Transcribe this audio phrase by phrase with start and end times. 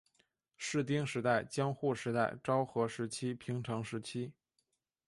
[0.57, 4.33] 室町时代江户时代昭和时期平成时期